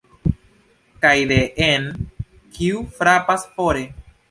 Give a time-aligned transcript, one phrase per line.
[1.03, 1.85] Kaj de-en:
[2.57, 3.89] ""Kiu frapas fore?".